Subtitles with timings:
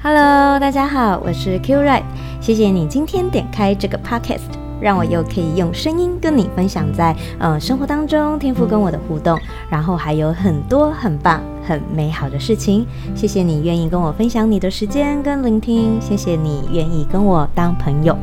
[0.00, 2.04] Hello，大家好，我是 Q Right，
[2.40, 4.46] 谢谢你今天点开这个 Podcast，
[4.80, 9.36] 让我又可以用声音跟你分享在呃生活当中天赋跟我的互动，
[9.68, 12.86] 然后还有很多很棒很美好的事情。
[13.16, 18.16] 谢谢你愿意跟我分享你的时间跟聆听，谢谢你愿意跟我当朋友。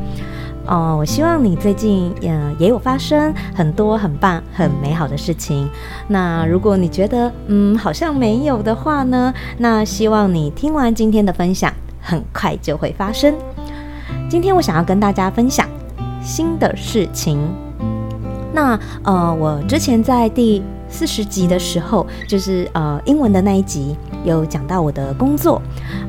[0.68, 5.68] 哦、我希望你最近也、也有发生很多很棒很美好的事情。
[6.08, 13.34] 那如果你觉得嗯好像没有的话呢，那希望你听完今天的分享，很快就会发生。
[14.28, 15.68] 今天我想要跟大家分享
[16.20, 17.38] 新的事情。
[18.52, 25.60] 那呃，我之前在第四十集的时候，就是呃英文的那一集，有讲到我的工作，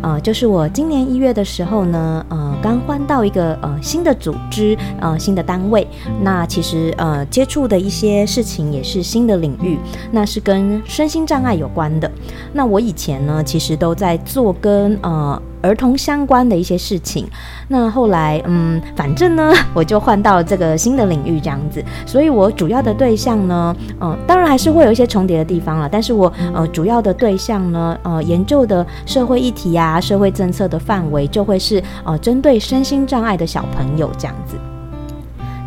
[0.02, 5.88] 呃，就是我今年一月的时候呢，呃，刚换到一个呃新的组织，呃，新的单位。
[6.22, 9.78] 那其实呃接触的一些事情也是新的领域，
[10.12, 12.12] 那是跟身心障碍有关的。
[12.54, 15.42] 那我以前呢，其实都在做跟呃。
[15.62, 17.28] 儿童相关的一些事情，
[17.68, 21.84] 那后来，嗯，反正呢，我就换到了这个新的领域，这样子。
[22.06, 25.90] 所以我主要的对象呢，嗯、呃，当然还是会有一些重叠的地方了。
[25.90, 34.58] 但是我，呃，主要的对象呢，呃，研究的社会议题啊，社会政策的范围就会是，呃，针对身心障碍的小朋友这样子。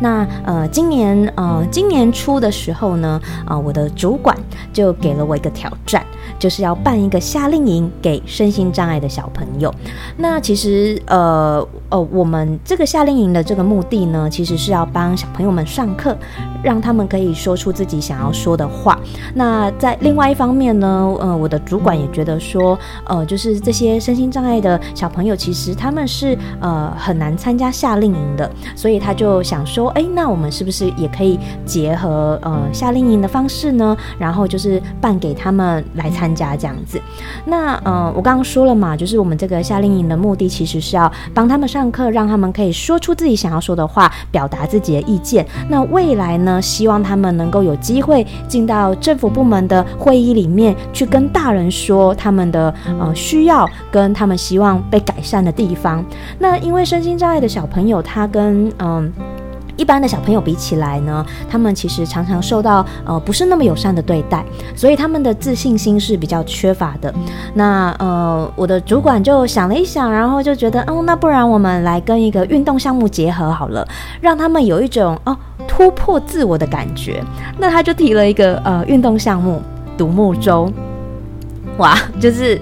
[0.01, 4.35] 那，呃，今年，呃，今年初的时候呢，呃，我的主管
[4.73, 6.05] 就给了我一个挑战。
[6.37, 9.73] 就是要办一个夏令营给身心障碍的小朋友。
[10.17, 16.17] 那其实，呃呃，我们这个夏令营的这个目的呢，其实是要帮小朋友们上课，
[16.63, 18.99] 让他们可以说出自己想要说的话。
[19.35, 33.95] 那在另外一方面呢，呃，我的主管也觉得说，呃，就是这些身心障碍的小朋友，其实他们是呃很难参加夏令营的，所以他就想说，哎，那我们是不是也可以结合呃夏令营的方式呢？
[34.17, 36.31] 然后就是办给他们来参。
[36.33, 36.97] 加这样子，
[37.45, 45.45] 那呃，我刚刚说了嘛，就是我们这个夏令营的目的，其实是要帮他们上课，让他们可以说出自己想要说的话，表达自己的意见。
[45.67, 56.01] 那未来呢，希望他们能够有机会进到政府部门的会议里面，去跟大人说他们的呃需要，跟他们希望被改善的地方。
[56.39, 59.11] 那因为身心障碍的小朋友，他跟嗯。
[59.77, 64.43] 一般的小朋友比起来呢，他们其实常常受到呃不是那么友善的对待，
[64.75, 67.13] 所以他们的自信心是比较缺乏的。
[67.53, 73.87] 那呃，我的主管就想了一想，然后就觉得，哦，那不然我们来跟一个运动项目结合好了，
[74.19, 75.35] 让他们有一种哦
[75.67, 77.23] 突破自我的感觉。
[77.57, 79.61] 那他就提了一个呃运动项目
[79.97, 80.71] 独木舟，
[81.77, 82.59] 哇，就是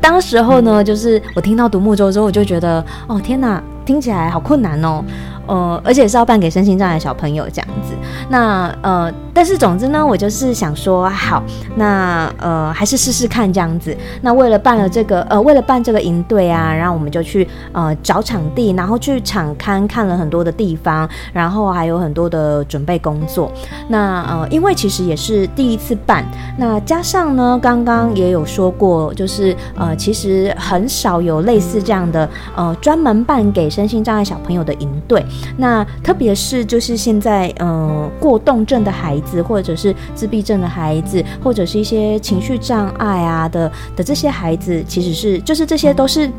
[0.00, 5.02] 当时候呢，就是我听到独木舟之后，我就觉得，哦天哪，听起来好困难哦。
[5.46, 7.94] 呃，而且是要办给身心障碍小朋友这样子。
[8.28, 11.42] 那呃，但是总之呢，我就是想说，好，
[11.76, 13.96] 那呃，还是试试看这样子。
[14.22, 23.50] 那为了办了这个，呃，为了办这个营队啊，然后我们就去呃找场地，然后去场刊看了很多的地方，然后还有很多的准备工作。
[23.88, 26.24] 那呃，因为其实也是第一次办，
[26.58, 35.24] 那加上呢，刚刚也有说过，就是呃，其实很少有类似这样的呃专门办给身心障碍小朋友的营队。
[35.56, 46.30] 那特别是就是现在，嗯、过动症的孩子，或者是自闭症的孩子，或者是一些情绪障碍啊的的这些孩子，其实是就是这些都是。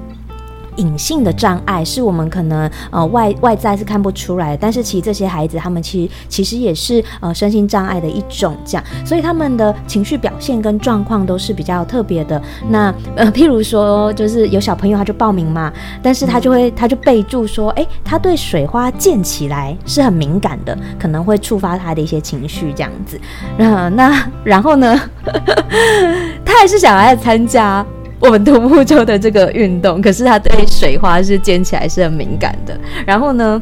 [0.78, 12.42] 隐性的障碍是我们可能呃外外在是看不出来的，但是其实这些孩子他们其实其实也是呃身心障碍的一种，这样，所以他们的情绪表现跟状况都是比较特别的。
[12.70, 15.72] 那呃譬如说，就是有小朋友他就报名嘛，
[16.02, 23.20] 但是他就会他就备注说，哎，他对水花溅起来是很敏感的，可能会触发他的一些情绪这样子。
[23.58, 25.00] 呃、那然后呢，
[26.46, 27.86] 他还是想来参加。
[28.20, 32.78] 我们独木舟的这个运动，可是它对水花是溅起来是很敏感的。
[33.06, 33.62] 然后呢，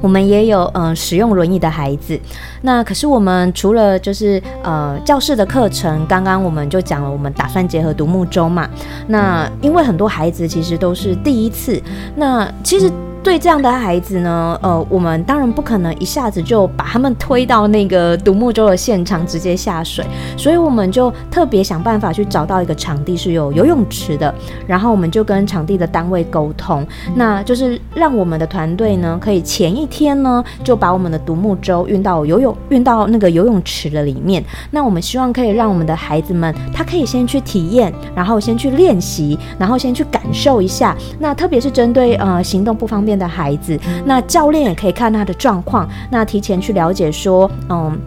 [0.00, 2.18] 我们也有嗯、使用轮椅的孩子。
[2.62, 8.68] 那可是我们除了就是呃教室的课程，刚刚我们就讲了，我们打算结合独木舟嘛。
[9.08, 11.82] 那因为很多孩子其实都是第一次，
[12.14, 12.90] 那其实。
[13.26, 20.06] 对这样的孩子呢，呃，我们当然不可能一下子就把他们推到那个独木舟的现场直接下水，
[20.36, 24.32] 所以我们就特别想办法去找到一个场地是有游泳池的，
[24.64, 26.86] 然后我们就跟场地的单位沟通，
[27.16, 34.40] 那就是让我们的团队呢，可以前一天呢就把我们的独木舟运到游泳运到那个游泳池的里面，
[34.70, 47.98] 那我们希望可以让我们的孩子们他可以先去体验，然后先去练习，然后先去感受一下，那特别是针对呃行动不方便的孩子，那教练也可以看他的状况，那提前去了解说，嗯。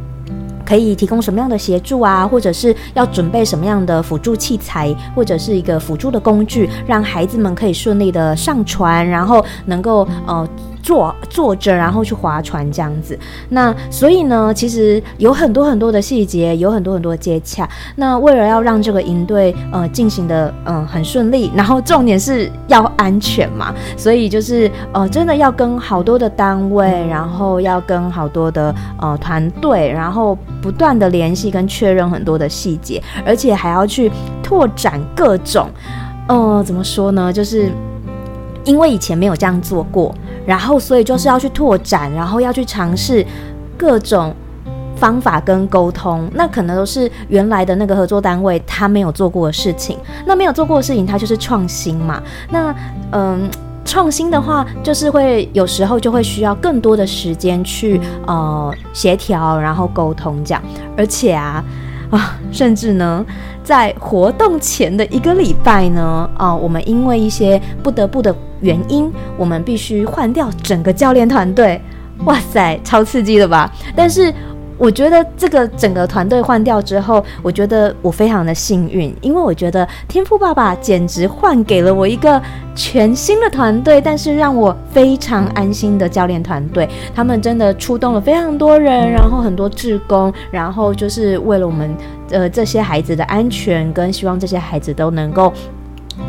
[0.65, 10.47] 可以提供什么样的协助啊，或者是要准备什么样的辅助器材，或者是一个辅助的工具，让孩子们可以顺利的上传，然后能够呃。
[10.81, 13.17] 坐坐着，然后去划船这样子。
[13.49, 17.67] 那所以呢，其实有很多很多的细节，有很多很多的接洽。
[17.95, 34.11] 那为了要让这个营队呃进行的嗯、很顺利，然后重点是要安全嘛，所以就是呃真的要跟好多的单位，然后要跟好多的呃团队，然后不断的联系跟确认很多的细节，而且还要去
[34.41, 35.69] 拓展各种
[36.27, 37.71] 呃怎么说呢，就是。
[38.65, 40.13] 因为以前没有这样做过，
[40.49, 43.23] 然后所以就是要去拓展，然后要去尝试
[43.77, 44.33] 各种
[44.95, 49.95] 方法跟沟通，那可能都是原来的那个合作单位他没有做过的事情。
[50.25, 52.19] 那没有做过的事情，它就是创新嘛。
[52.49, 52.73] 那
[53.11, 53.47] 嗯，
[53.85, 60.63] 创新的话，就是会有时候就会需要更多的时间去呃协调，然后沟通这样。
[60.97, 61.63] 而且啊
[62.09, 63.23] 啊，甚至呢。
[63.69, 71.79] 在活动前的一个礼拜呢，啊，我们因为一些不得不的原因，我们必须换掉整个教练团队。
[72.25, 73.71] 哇塞，超刺激的吧？
[73.95, 74.33] 但是。
[74.79, 82.41] 我觉得这个整个团队换掉之后，我觉得我非常的幸运，因为我觉得天赋爸爸简直换给了我一个
[82.73, 86.87] 全新的团队，但是让我非常安心的教练团队。
[87.13, 91.93] 他们真的出动了非常多人，然后很多志工，然后就是为了我们
[92.31, 95.53] 呃这些孩子的安全，跟希望这些孩子都能够。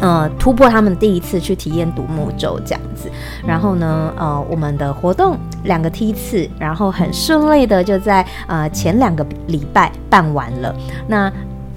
[0.00, 3.10] 呃，突破他们第一次去体验独木舟这样子，
[3.44, 10.72] 然后呢，呃，我们的活动两个梯次，然后很顺利的就在呃前两个礼拜办完了。
[11.08, 11.30] 那。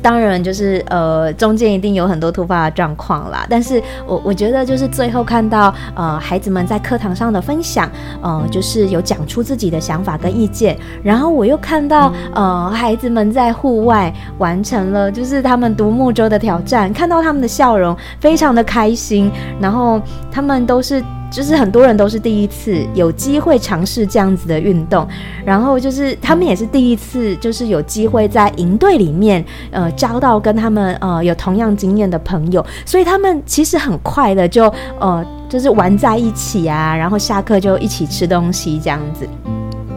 [0.04, 3.48] 当然，就是呃，中间一定有很多突发的状况啦。
[3.50, 7.90] 但是我我觉得，就是最后看到呃孩子们在课堂上的分享，
[8.22, 10.78] 呃，就是有讲出自己的想法跟意见。
[11.02, 19.32] 然后我又看到呃孩子们在户外完成了就是他们独木舟的挑战，看到他们的笑容，非常的开心。
[19.60, 21.02] 然后他们都是。
[21.34, 25.06] 就是很多人都是第一次有机会尝试这样子的运动，
[25.44, 39.28] 然后就是他们也是第一次，就是有机会在营队里面，呃，交到跟他们呃有同样经验的朋友，所以他们其实很快的就呃就是玩在一起啊，然后下课就一起吃东西这样子。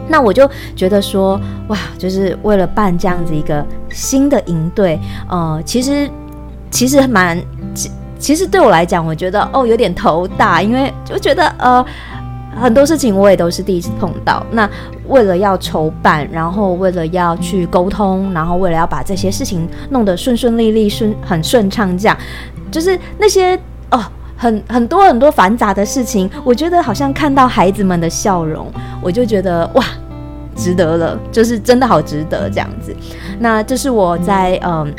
[0.07, 4.99] 那我就觉得说，哇，就是为了办这样子一个新的营队，
[5.29, 6.09] 呃，其实
[6.71, 7.39] 其实蛮。
[8.19, 11.85] 其实对我来讲，我觉得哦有点头大，因为就觉得呃
[12.59, 14.43] 很多事情我也都是第一次碰到。
[14.51, 14.67] 那
[15.07, 22.17] 为了要筹办，然后为了要去沟通，然后为了要把这些事情弄得顺顺利利、顺很顺畅，这样
[22.71, 23.57] 就是那些
[23.91, 24.03] 哦
[24.35, 28.71] 很很多很多繁杂的事情，我觉得好像看到孩子们的笑容，
[29.01, 29.83] 我就觉得哇
[30.55, 32.95] 值得了，就是真的好值得这样子。
[33.39, 34.93] 那这是我在嗯。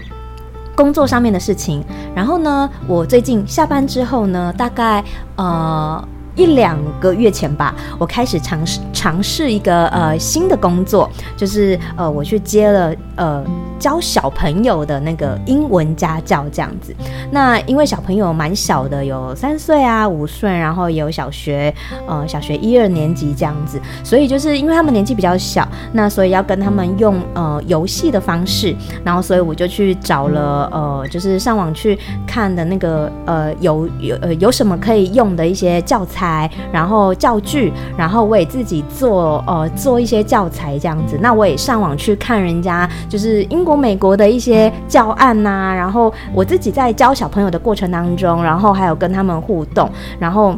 [0.78, 1.84] 工作上面的事情，
[2.14, 5.04] 然后呢，我最近下班之后呢，大概
[5.34, 6.08] 呃。
[6.38, 13.44] 一两个月前吧，我开始尝试尝试一个呃新的工作，就是呃我去接了呃
[13.78, 16.94] 教小朋友的那个英文家教这样子。
[17.32, 21.74] 那因为小朋友蛮小的，有三岁啊、五岁，然后也有小学
[22.06, 36.50] 呃小学一二年级这样子，所以就是因为他们年纪比较小，那所以要跟他们用呃游戏的方式，然后所以我就去找了呃就是上网去看的那个呃有有呃有什么可以用的一些教材材。
[36.72, 41.18] 然后教具，然后我也自己做，呃，做一些教材这样子。
[41.20, 50.54] 那我也上网去看人家，就是英国、美国的一些教案呐、然后我自己在教小朋友的过程当中，然后还有跟他们互动，然后。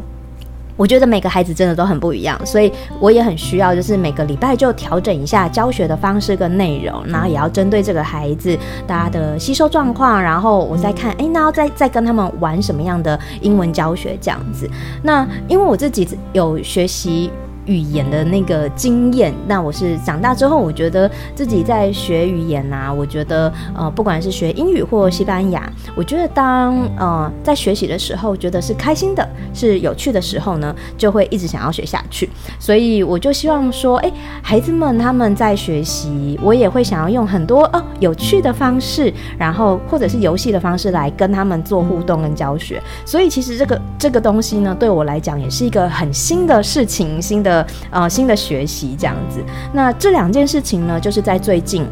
[0.80, 14.66] 我觉得每个孩子真的都很不一样，所以我也很需要，就是每个礼拜就调整一下教学的方式跟内容，然后也要针对这个孩子大家的吸收状况，然后我再看，哎，那要再再跟他们玩什么样的英文教学这样子。
[15.02, 17.30] 那因为我自己有学习。
[17.70, 32.28] 语言的那个经验，那我是长大之后，我觉得自己在学语言啊，我觉得呃，不管是学英语或西班牙，我觉得当呃在学习的时候，觉得是开心的，是有趣的时候呢，就会一直想要学下去。
[32.58, 34.12] 所以我就希望说，哎，
[34.42, 42.82] 孩子们他们在学习，我也会想要用很多哦有趣的方式，然后或者是游戏的方式来跟他们做互动跟教学。
[43.04, 47.59] 所以其实这个这个东西呢，对我来讲也是一个很新的事情，新的。
[47.90, 51.86] 呃新的学习这样子，那这两件事情呢，就是在最近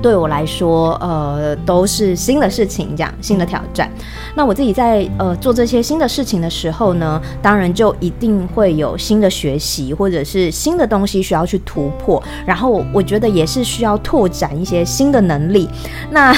[0.00, 3.88] 对我来说，呃，都是新的事情，这样新的挑战。
[4.34, 15.68] 那我自己在呃做这些新的事情的时候呢，当然就一定会有新的学习或者是新的东西需要去突破，然后我觉得也是需要拓展一些新的能力。
[16.10, 16.34] 那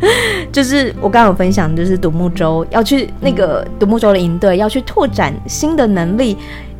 [0.52, 6.36] 就是我刚刚有分享，就是独木舟要去那个独木舟的营队要去拓展新的能力，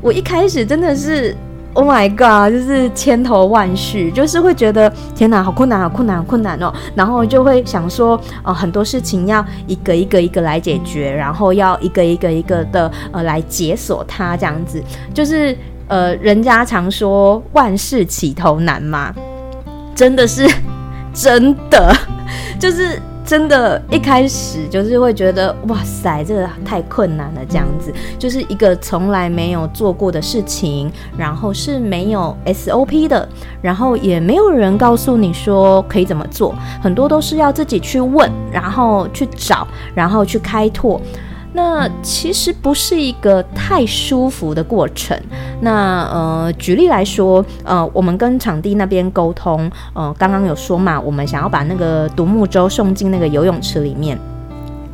[0.06, 1.36] 我一开始真的是。
[1.74, 2.50] Oh my god！
[2.50, 6.72] 就是千头万绪，就是会觉得天哪，好困难，好困难，好困难哦。
[6.94, 14.82] 然后就会想说，呃，很多事情要一个一个一个来解决，然后要一个一个一个的呃来解锁它，这样子。
[15.12, 15.54] 就是
[15.88, 19.12] 呃，人家常说万事起头难嘛，
[19.94, 20.50] 真的是
[21.12, 21.94] 真的，
[22.58, 22.98] 就是。
[23.26, 33.28] 真的，一开始就是会觉得哇塞，这个太困难了，这样子就是一个从来没有做过的事情，然后是没有 SOP 的，
[33.60, 41.00] 然后也没有人告诉你说可以怎么做，很多都是要自己去问，然后去找，然后去开拓。
[41.56, 45.18] 那其实不是一个太舒服的过程。
[45.62, 54.18] 那呃，举例来说，呃，我们跟场地那边沟通，呃，刚刚有说嘛，我们想要把那个独木舟送进那个游泳池里面。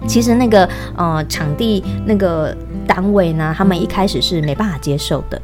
[0.07, 5.43] 其实那个呃，场地那个单位呢，他们一开始是没办法接受的。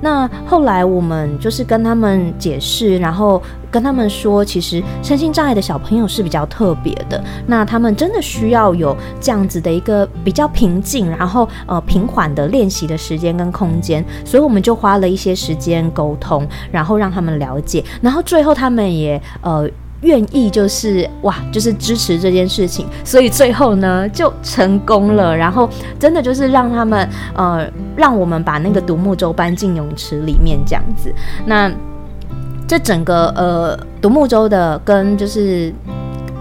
[0.00, 19.68] 那后来我们就是跟他们解释，然后跟他们说，其实身心障碍的小朋友是比较特别的，那他们真的需要有这样子的一个比较平静，然后呃平缓的练习的时间跟空间，所以我们就花了一些时间沟通，然后让他们了解，然后最后他们也呃。
[20.02, 25.36] 愿意就是哇，就是支持这件事情，所以最后呢就成功了。
[25.36, 31.12] 然后真的就是让他们呃，让我们把那个独木舟搬进泳池里面这样子。
[31.46, 31.70] 那
[32.66, 35.72] 这整个呃独木舟的跟就是。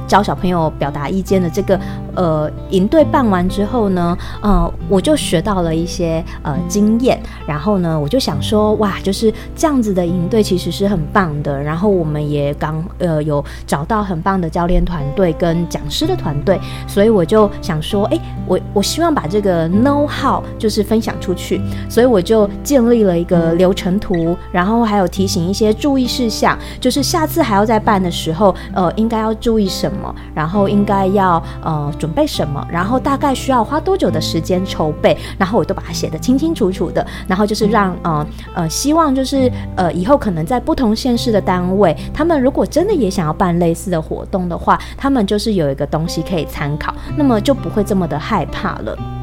[0.09, 1.79] 教小朋友表达意见的这个
[2.15, 11.61] 呃营队办完之后呢，呃，我就学到了一些呃经验，然后呢，我就想说，哇，就是这样子的营队其实是很棒的。
[11.61, 29.98] 然后我们也刚呃有找到很棒的教练团队跟讲师的团队，所以我就想说，哎，我我希望把这个 know how 就是分享出去，所以我就建立了一个流程图，然后还有提醒一些注意事项，就是下次还要再办的时候，呃，应该要注意什么。
[30.33, 49.18] 然后应该要呃准备什么，然后大概需要花多久的时间筹备，然后我都把它写得清清楚楚的，然后就是让呃呃希望就是呃以后可能在不同县市的单位，他们如果真的也想要办类似的活动的话，他们就是有一个东西可以参考，那么就不会这么的害怕了。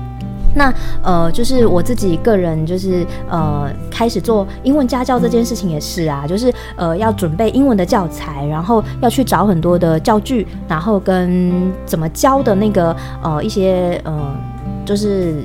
[0.57, 0.73] 那
[1.03, 14.35] 呃，就是我自己个人，就是呃，开始做英文家教这件事情也是啊，就是呃，要准备英文的教材，然后要去找很多的教具，然后跟怎么教的那个呃一些呃，
[14.85, 15.45] 就是。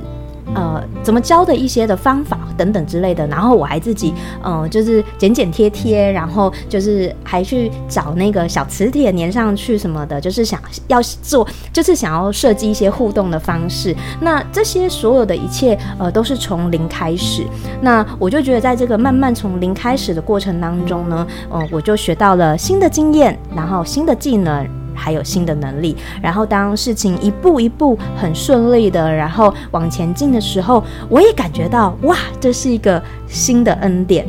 [0.54, 13.94] 呃，怎么教的一些的方法等等之类的，然后我还自己呃，就是剪剪贴贴，然后就是还去找那个小磁铁粘上去什么的，就是想要做，就是想要设计一些互动的方式。
[14.20, 17.44] 那这些所有的一切，呃，都是从零开始。
[17.80, 24.81] 那我就觉得，在这个慢慢从零开始的过程当中呢，呃，我就学到了新的经验，然后新的技能。
[24.94, 34.26] 还有新的能力，然后当事情一步一步很顺利的，然后往前进的时候，我也感觉到哇，这是一个新的恩典。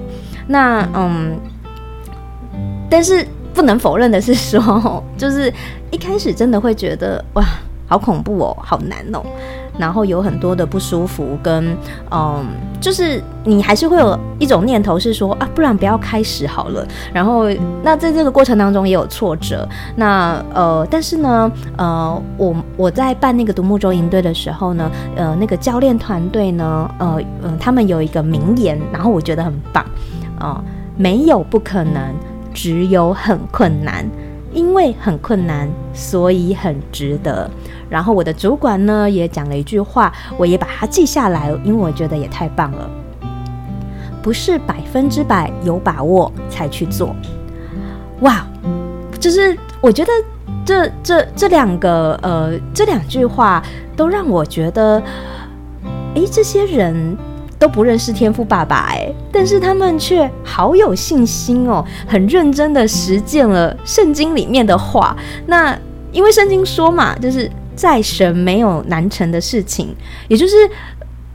[0.48, 1.38] 那嗯，
[2.89, 5.53] 但是不能否认的是说， 就是
[5.91, 7.46] 一开始真的会觉得哇，
[7.88, 9.24] 好恐怖哦，好难哦。
[9.77, 11.75] 然后有很多的不舒服，跟
[12.11, 12.45] 嗯，
[12.79, 16.87] 就是你还是会有一种念头是说啊，不然不要开始好了。
[17.13, 17.49] 然后
[17.83, 19.67] 那在这个过程当中也有挫折。
[19.95, 29.83] 那呃，但是呢，呃，我我在办那个独木舟营队的时候呢，呃，那个教练团队呢，呃呃，他们有一个名言，然后我觉得很棒
[30.39, 30.63] 啊，
[30.95, 32.13] 没有不可能，
[32.53, 34.05] 只有很困难，
[34.53, 37.50] 因为很困难，所以很值得。
[37.89, 42.89] 然后我的主管呢也讲了一句话，我也把它记下来，因为我觉得也太棒了。
[44.22, 47.13] 不是百分之百有把握才去做，
[48.22, 48.48] 哇！
[49.19, 50.12] 就是我觉得
[50.65, 53.62] 这这这两个呃这两句话
[53.95, 55.01] 都让我觉得，
[56.13, 57.17] 诶，这些人
[57.63, 65.15] 都不认识天赋爸爸诶，但是他们却好有信心哦，很认真的实践了圣经里面的话。
[65.48, 65.74] 那
[66.12, 67.50] 因为圣经说嘛，就是。
[67.75, 69.96] 在神没有难成的事情，
[70.27, 70.70] 也就是，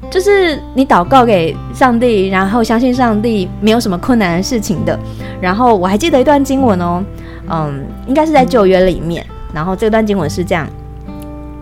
[0.08, 4.96] 就是你祷告给上帝，然后相信上帝没有什么困难的事情的。
[5.40, 7.02] 然后我还记得一段经文哦，
[7.50, 9.26] 嗯，应该是在旧约里面。
[9.52, 10.64] 然后这段经文是这样：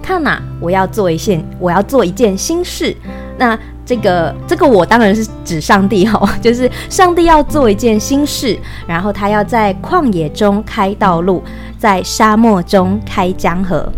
[0.02, 2.94] 看呐，我要做一件，我要做一件新事。
[3.38, 11.42] 那这个这个我当然是指上帝哦， 就是上帝要做一件新事，然后他要在旷野中开道路，
[11.78, 13.90] 在沙漠中开江河。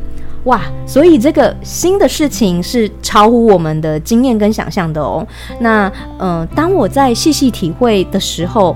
[0.45, 5.27] 哇，所以这个新的事情是超乎我们的经验跟想象的哦。
[5.61, 8.75] 那呃，当我在细细体会的时候，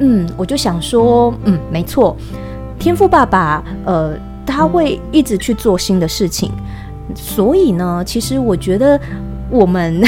[0.00, 2.14] 嗯，我就想说，嗯，没错，
[2.78, 4.12] 天赋爸爸，呃，
[4.44, 6.50] 他会一直去做新的事情。
[7.14, 9.00] 所以呢，其实我觉得
[9.54, 10.02] 我们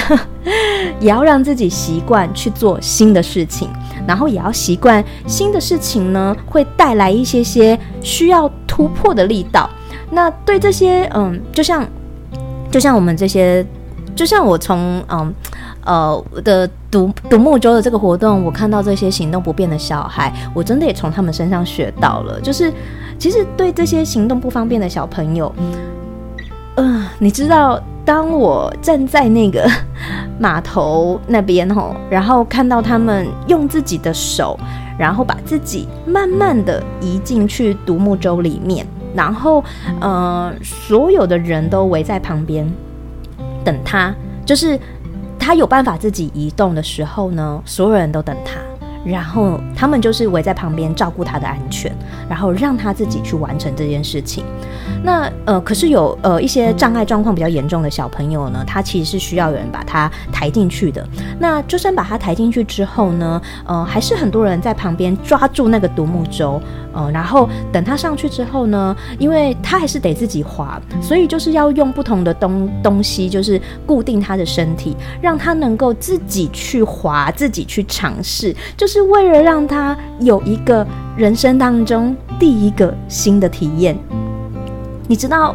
[0.98, 3.68] 也要让自己习惯去做新的事情，
[4.06, 9.70] 然后也要习惯新的事情呢，会带来一些些需要突破的力道。
[10.10, 11.86] 那对这些，嗯，就像，
[12.70, 13.64] 就像我们这些，
[14.14, 15.32] 就像我从，嗯，
[15.84, 22.72] 呃的独独木舟的这个活动，我看到这些行动不便的小孩，我真的也从他们身上学到了，就是
[23.18, 25.52] 其实对这些行动不方便的小朋友，
[26.76, 29.68] 嗯、你知道，当我站在那个
[30.38, 34.56] 码头那边吼，然后看到他们用自己的手，
[34.96, 38.86] 然后把自己慢慢的移进去独木舟里面。
[39.14, 39.64] 然后，
[40.00, 42.70] 呃，所有的人都围在旁边
[43.64, 44.78] 等他，就是
[45.38, 48.65] 他有办法自己移动的时候呢，所有人都等他。
[49.06, 51.94] 然后他们就是围在旁边照顾他的安全，
[52.28, 54.44] 然后让他自己去完成这件事情。
[55.04, 61.06] 那呃，可是有呃一些障碍状况比较严重的小朋友呢，他其实是需要有人把他抬进去的。
[61.38, 66.60] 那就算把他抬进去之后呢，呃，还是很多人在旁边抓住那个独木舟，
[66.96, 78.84] 呃，然后等他上去之后呢，因为他还是得自己滑，所以就是要用不同的东东西，就是固定他的身体，让他能够自己去滑，自己去尝试，就。
[78.88, 80.86] 是为了让他有一个
[81.18, 83.98] 人生当中第一个新的体验，
[85.06, 85.54] 你知道，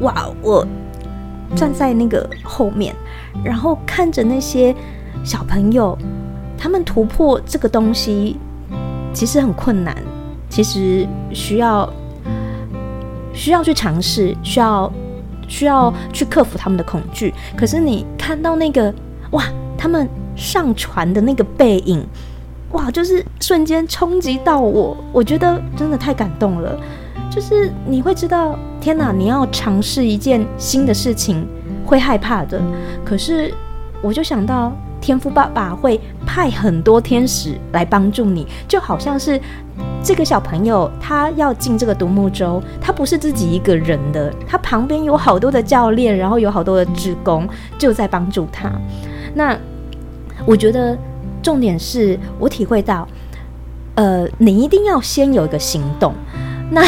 [0.00, 0.28] 哇！
[0.42, 0.66] 我
[1.54, 2.94] 站在那个后面，
[3.42, 4.74] 然后看着那些
[5.24, 5.96] 小朋友，
[6.58, 8.36] 他们突破这个东西，
[9.14, 9.96] 其实很困难，
[10.56, 11.86] 其实需要
[13.34, 14.90] 需要去尝试，需要
[15.46, 17.34] 需要去克服他们的恐惧。
[17.54, 18.90] 可是你看到那个
[19.32, 19.44] 哇，
[19.76, 22.02] 他们上船的那个背影。
[22.72, 26.80] 哇，就是瞬间冲击到我，我觉得真的太感动了。
[27.30, 31.46] 就是你会知道，天哪，你要尝试一件新的事情，
[31.84, 32.58] 会害怕的。
[33.04, 33.52] 可是
[34.00, 39.38] 我就想到，天父爸爸会派很多天使来帮助你，就好像是
[40.02, 48.70] 这个小朋友他要进这个独木舟，他不是自己一个人的，他旁边有好多的教练，然后有好多的职工就在帮助他。
[49.34, 49.56] 那
[50.46, 50.96] 我觉得。
[51.42, 53.06] 重点是我体会到，
[53.94, 56.12] 呃，你一定要先有一个行动。
[56.72, 56.82] 那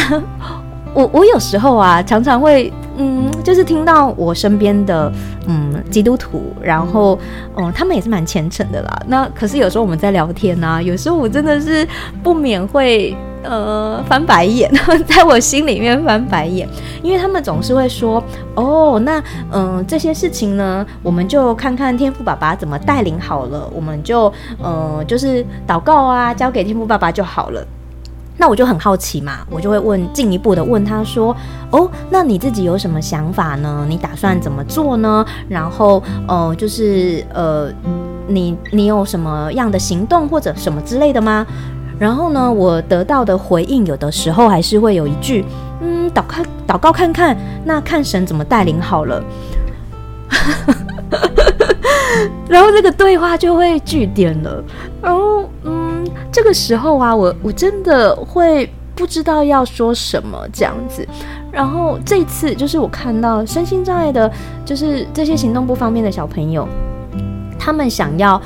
[0.93, 5.11] 我我有时候啊，常常会，嗯，就是听到我身边的，
[5.47, 7.17] 嗯，基督徒，然后，
[7.55, 9.01] 嗯，他们也是蛮虔诚的啦。
[9.07, 11.87] 那可是有时候我们在聊天啊，有时候我真的是
[12.23, 13.15] 不免会。
[13.41, 14.69] 呃，翻白眼，
[15.07, 16.67] 在我心里面翻白眼，
[17.01, 18.21] 因为他们总是会说
[18.53, 24.25] ：“哦，那嗯、这些事情呢，我们就看看天父爸爸怎么带领好了，我们就
[24.61, 27.65] 呃，就是祷告啊，交给天父爸爸就好了。”
[28.39, 31.35] 那我就很好奇嘛，我就会问进一步的问他说
[31.71, 33.85] ：“哦，那你自己有什么想法呢？
[33.89, 35.25] 你打算怎么做呢？
[35.49, 37.69] 然后，呃，就是呃，
[38.27, 41.45] 你你有什么样的行动或者什么之类的吗？”
[41.99, 45.43] 然后呢，我得到的回应有的时候还是会有一句，
[45.81, 49.21] 嗯，祷看祷告看看，那看神怎么带领好了。
[52.47, 54.63] 然后这个对话就会句点了。
[55.01, 55.88] 然后，嗯，
[56.31, 61.07] 这个时候啊，我我真的会不知道要说什么这样子。
[61.51, 64.31] 然后这次就是我看到身心障碍的，
[64.63, 66.67] 就是这些行动不方便的小朋友，
[67.57, 68.41] 他们想要。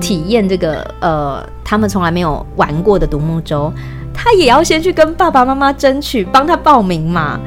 [0.00, 3.72] 体验这个呃，他们从来没有玩过的独木舟，
[4.14, 7.40] 他也要先去跟爸爸妈妈争取，帮他报名嘛。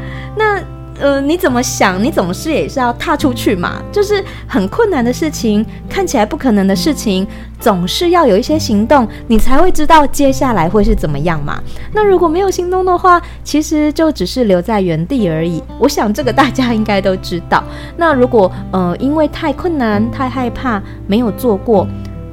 [1.03, 2.01] 呃，你怎么想？
[2.01, 3.83] 你总是也是要踏出去嘛。
[3.91, 7.27] 就是很困难的事情，看起来不可能的事情，
[7.59, 11.61] 总是要有一些行动，你才会知道接下来会是怎么样嘛。
[11.91, 15.61] 那如果没有行动的话，其实就只是留在原地而已。
[15.77, 17.61] 我想这个大家应该都知道。
[17.97, 21.85] 那如果呃，因为太困难、太害怕，没有做过。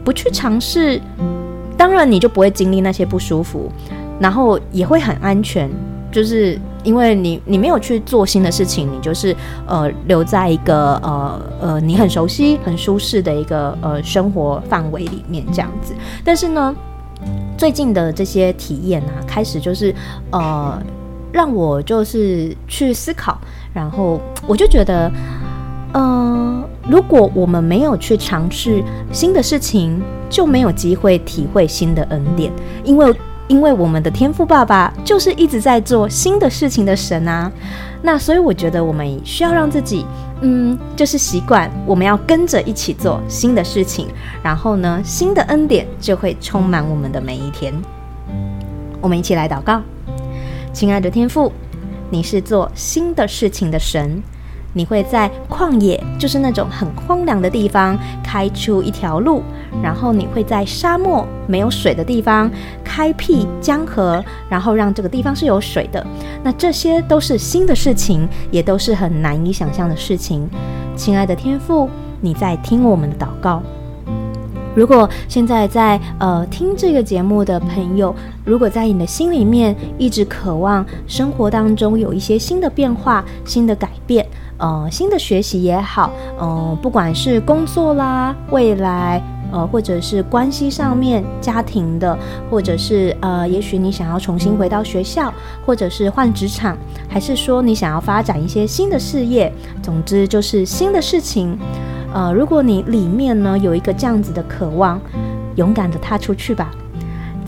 [0.05, 1.01] 不去尝试，
[1.77, 3.69] 当然你就不会经历那些不舒服，
[4.21, 5.69] 然后也会很安全。
[6.12, 9.35] 就是因为你你没有去做新的事情，你就是
[9.66, 15.94] 呃留在一个呃呃你很熟悉、很舒适的一个呃生活范围里面这样子。
[16.25, 16.75] 但是呢，
[17.57, 19.94] 最近的这些体验啊，开始就是
[20.31, 20.83] 呃
[21.33, 23.38] 让我就是去思考，
[23.73, 25.09] 然后我就觉得，
[25.92, 33.14] 呃，如果我们没有去尝试新的事情，就没有机会体会新的恩典，因为
[33.51, 37.51] 因为我们的天父爸爸就是一直在做新的事情的神啊。
[38.01, 40.07] 那所以我觉得我们需要让自己，
[40.41, 44.07] 嗯，就是习惯我们要跟着一起做新的事情，
[44.41, 47.75] 然后呢，新的恩典就会充满我们的每一天。
[49.01, 49.83] 我们一起来祷告，
[50.73, 51.53] 亲爱的天父，
[52.09, 54.23] 你是做新的事情的神，
[54.73, 59.43] 你会在旷野，就是那种很荒凉的地方开出一条路。
[59.83, 62.51] 然后你会在沙漠没有水的地方
[62.83, 66.05] 开辟江河，然后让这个地方是有水的。
[66.43, 70.49] 那这些都是新的事情，也都是很难以想象的事情。
[70.97, 71.89] 亲爱的天父，
[72.21, 73.63] 你在听我们的祷告。
[74.75, 84.25] 如果现在在呃听这个节目的朋友，如果在你的心里面一直渴望生活当中有一些新的变化、新的改变，
[84.61, 89.20] 呃，新的学习也好，嗯、呃，不管是工作啦、未来。
[89.53, 92.16] 呃，或者是关系上面、家庭的，
[92.49, 95.35] 或者是呃，也许你想要重新回到学校，
[95.66, 101.59] 或者是换职场，还是说你想要发展一些新的事业，总之就是新的事情。
[102.14, 105.01] 呃，如果你里面呢有一个这样子的渴望，
[105.57, 106.70] 勇敢的踏出去吧。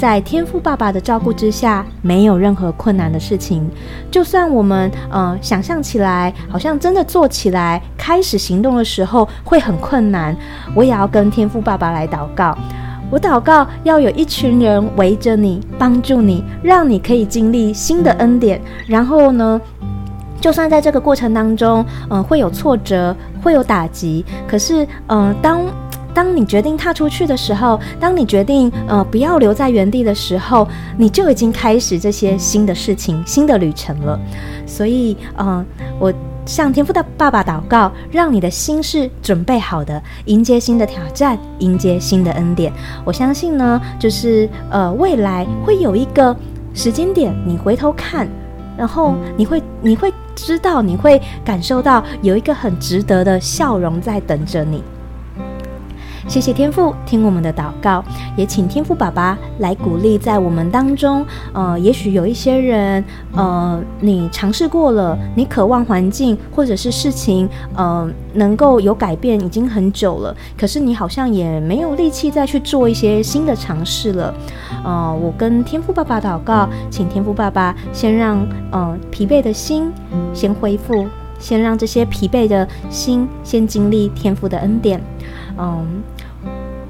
[0.03, 3.65] 在天赋爸爸的照顾之下，没有任何困难的事情。
[4.11, 10.37] 就算我们呃想象起来，好像真的做起来，开始行动的时候会很困难，
[10.75, 12.59] 我也要跟天赋爸爸来祷告。
[13.13, 18.61] 我祷告要有一群人围着你，帮助你，让你可以经历新的恩典。
[18.89, 19.61] 然后呢，
[20.41, 25.61] 就算在这个过程当中，嗯、会有挫折，会有打击，可是，嗯、当。
[26.15, 34.19] 当你决定踏出去的时候，当你决定呃不要留在原地的时候，你就已经开始这些新的事情、新的旅程了。
[34.67, 35.67] 所以，嗯、呃，
[35.99, 42.73] 我向天父的爸爸祷告，让你的心是准备好的，迎接新的挑战，迎接新的恩典。
[43.05, 46.35] 我相信呢，就是呃未来会有一个
[46.75, 48.29] 时间点，你回头看，
[48.77, 54.83] 然后你会你会知道，你会感受到有一个很值得的笑容在等着你。
[56.29, 58.03] 谢谢天父听我们的祷告，
[58.37, 61.25] 也请天父爸爸来鼓励在我们当中。
[61.53, 63.05] 呃，也许有一些人，
[63.35, 74.33] 呃，你尝试过了，你渴望环境或者是事情，呃，能够有改变，已经很久了，可是你好像也没有力气再去做一些新的尝试了。
[74.85, 79.93] 呃，我跟天父爸爸祷告，请天父爸爸先让呃疲惫的心
[80.33, 81.07] 先恢复，
[81.39, 85.01] 先让这些疲惫的心先经历天父的恩典。
[85.63, 86.03] 嗯，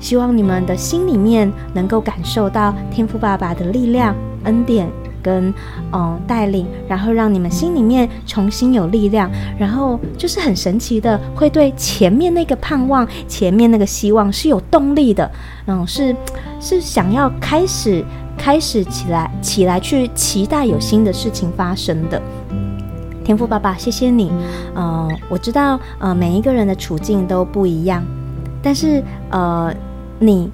[0.01, 4.89] 希望你们的心里面能够感受到天赋爸爸的力量、恩典
[5.23, 5.53] 跟
[5.93, 15.31] 嗯带领，然后让你们心里面重新有力量，然后就是很神奇的，会对前面那个盼望、前面那个希望是有动力的。
[15.67, 16.17] 嗯，是
[16.59, 18.03] 是想要开始
[18.39, 22.21] 开始起来起来去期待有新的事情发生的。
[23.23, 24.33] 天赋爸爸，谢谢你。
[24.75, 28.03] 嗯，我知道，呃，每一个人的处境都不一样。
[28.63, 29.75] 但是，呃，
[30.21, 30.51] 你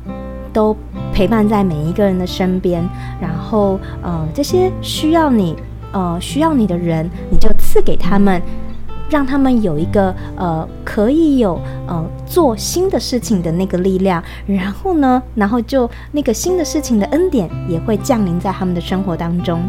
[0.52, 0.74] 都
[1.12, 2.82] 陪伴在每一个人的身边，
[3.20, 5.54] 然后，呃，这些需要你，
[5.92, 8.40] 呃，需要你的人，你就赐给他们，
[9.10, 14.22] 让他们有一个，呃，可以有，呃，做新的事情的那个力量。
[14.46, 19.60] 然后呢，然后就那个新的事情的恩典也会降临在他们的生活当中。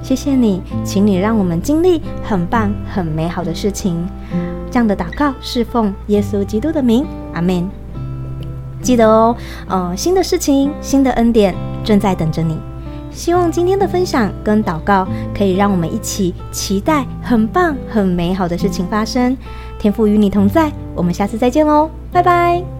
[0.00, 4.06] 谢谢你，请你让我们经历很棒、很美好的事情。
[4.70, 7.68] 这样的祷告是奉耶稣基督的名，阿门。
[8.80, 9.36] 记得哦，
[9.68, 12.56] 呃，新的事情、新的恩典正在等着你。
[13.10, 19.36] 希望今天的分享跟祷告可以让我们一起期待很棒、很美好的事情发生。
[19.78, 22.77] 天赋与你同在，我们下次再见喽，拜拜。